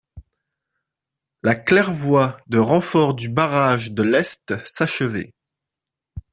[1.43, 5.31] La claire-voie de renfort du barrage de l’est s’achevait.